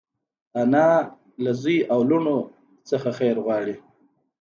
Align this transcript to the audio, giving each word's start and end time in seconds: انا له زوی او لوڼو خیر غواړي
انا 0.61 0.87
له 1.43 1.51
زوی 1.61 1.77
او 1.93 1.99
لوڼو 2.09 2.37
خیر 3.17 3.35
غواړي 3.45 3.75